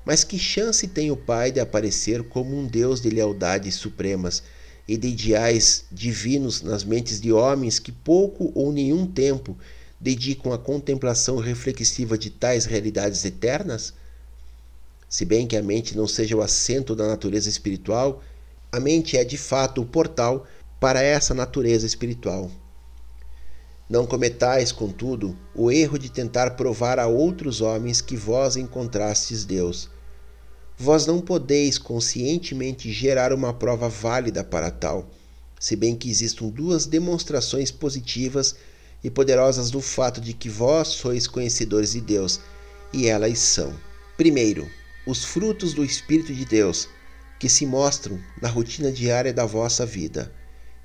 [0.04, 4.42] Mas que chance tem o Pai de aparecer como um Deus de lealdades supremas
[4.86, 9.56] e de ideais divinos nas mentes de homens que pouco ou nenhum tempo
[9.98, 13.94] dedicam à contemplação reflexiva de tais realidades eternas?
[15.08, 18.22] Se bem que a mente não seja o assento da natureza espiritual,
[18.70, 20.46] a mente é de fato o portal
[20.78, 22.50] para essa natureza espiritual.
[23.88, 29.88] Não cometais, contudo, o erro de tentar provar a outros homens que vós encontrastes Deus
[30.78, 35.10] vós não podeis conscientemente gerar uma prova válida para tal,
[35.58, 38.54] se bem que existam duas demonstrações positivas
[39.02, 42.38] e poderosas do fato de que vós sois conhecedores de Deus,
[42.92, 43.74] e elas são:
[44.16, 44.70] primeiro,
[45.08, 46.86] os frutos do Espírito de Deus,
[47.38, 50.30] que se mostram na rotina diária da vossa vida,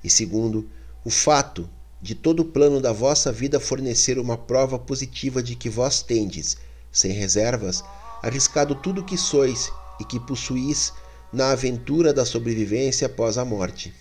[0.02, 0.70] e segundo,
[1.04, 1.70] o fato
[2.02, 6.56] de todo o plano da vossa vida fornecer uma prova positiva de que vós tendes,
[6.90, 7.84] sem reservas,
[8.22, 9.70] arriscado tudo o que sois
[10.00, 10.94] e que possuís
[11.34, 13.94] na aventura da sobrevivência após a morte,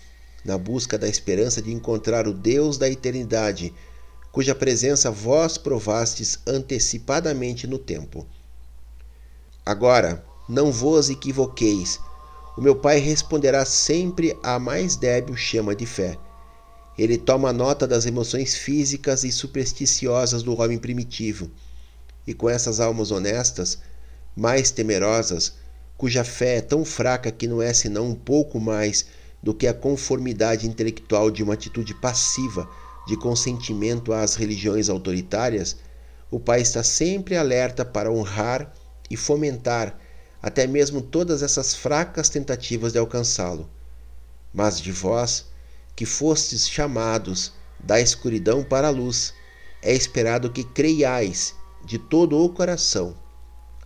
[0.45, 3.73] na busca da esperança de encontrar o Deus da eternidade,
[4.31, 8.25] cuja presença vós provastes antecipadamente no tempo.
[9.65, 11.97] Agora, não vos equivoqueis.
[12.57, 16.17] O meu Pai responderá sempre à mais débil chama de fé.
[16.97, 21.49] Ele toma nota das emoções físicas e supersticiosas do homem primitivo,
[22.27, 23.79] e com essas almas honestas,
[24.35, 25.53] mais temerosas,
[25.97, 29.05] cuja fé é tão fraca que não é senão um pouco mais
[29.41, 32.69] do que a conformidade intelectual de uma atitude passiva
[33.07, 35.77] de consentimento às religiões autoritárias,
[36.29, 38.73] o Pai está sempre alerta para honrar
[39.13, 39.95] e fomentar
[40.41, 43.69] até mesmo todas essas fracas tentativas de alcançá-lo.
[44.51, 45.45] Mas de vós,
[45.95, 49.33] que fostes chamados da escuridão para a luz,
[49.83, 51.53] é esperado que creiais
[51.85, 53.15] de todo o coração.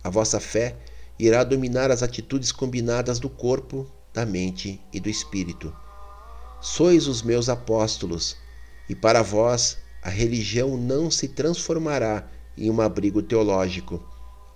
[0.02, 0.76] A vossa fé
[1.18, 5.76] irá dominar as atitudes combinadas do corpo, da mente e do espírito.
[6.60, 8.34] Sois os meus apóstolos,
[8.88, 12.26] e para vós a religião não se transformará
[12.56, 14.02] em um abrigo teológico,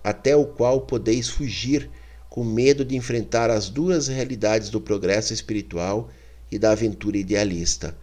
[0.03, 1.89] até o qual podeis fugir
[2.29, 6.09] com medo de enfrentar as duras realidades do progresso espiritual
[6.51, 7.95] e da aventura idealista.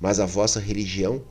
[0.00, 1.22] Mas a vossa religião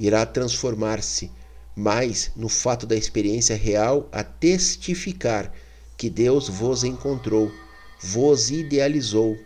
[0.00, 1.30] irá transformar-se
[1.76, 5.52] mais no fato da experiência real a testificar
[5.96, 7.52] que Deus vos encontrou,
[8.00, 9.38] vos idealizou,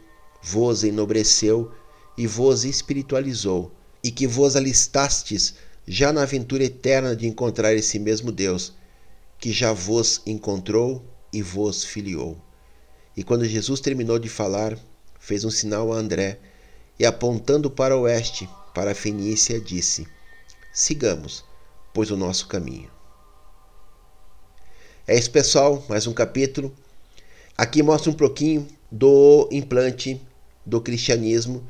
[0.42, 1.70] vos enobreceu
[2.16, 3.70] e vos espiritualizou,
[4.02, 5.54] e que vos alistastes
[5.86, 8.72] já na aventura eterna de encontrar esse mesmo Deus,
[9.38, 12.36] que já vos encontrou e vos filiou.
[13.16, 14.78] E quando Jesus terminou de falar,
[15.18, 16.38] fez um sinal a André
[16.98, 20.06] e, apontando para o oeste, para a Fenícia, disse:
[20.72, 21.44] sigamos,
[21.94, 22.90] pois o nosso caminho.
[25.06, 26.74] É isso, pessoal, mais um capítulo.
[27.56, 30.20] Aqui mostra um pouquinho do implante
[30.64, 31.64] do cristianismo,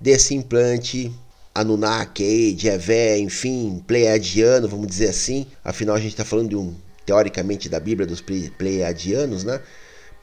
[0.00, 1.12] desse implante
[1.54, 5.46] Anunnaki, Jevé, enfim, pleiadiano, vamos dizer assim.
[5.64, 6.74] Afinal, a gente está falando de um,
[7.04, 8.22] teoricamente, da Bíblia dos
[8.56, 9.60] pleiadianos, né?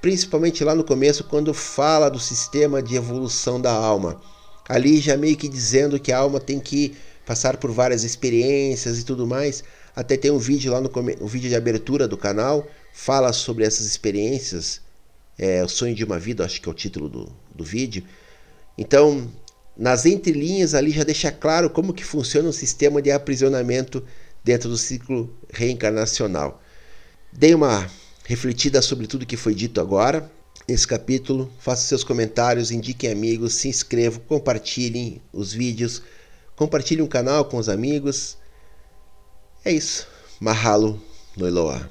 [0.02, 4.20] Principalmente lá no começo, quando fala do sistema de evolução da alma.
[4.68, 9.06] Ali já meio que dizendo que a alma tem que passar por várias experiências e
[9.06, 9.64] tudo mais.
[9.96, 13.86] Até tem um vídeo lá no um vídeo de abertura do canal, fala sobre essas
[13.86, 14.82] experiências.
[15.38, 18.04] É, o sonho de uma vida, acho que é o título do, do vídeo.
[18.78, 19.32] Então,
[19.78, 24.04] nas entrelinhas ali já deixa claro como que funciona o sistema de aprisionamento
[24.44, 26.62] dentro do ciclo reencarnacional.
[27.32, 27.90] Dei uma
[28.26, 30.30] refletida sobre tudo que foi dito agora
[30.68, 31.52] nesse capítulo.
[31.60, 36.02] Faça seus comentários, indiquem amigos, se inscrevam, compartilhem os vídeos,
[36.56, 38.38] compartilhem o canal com os amigos.
[39.64, 40.08] É isso.
[40.42, 41.02] Mahalo
[41.38, 41.80] Noiloa.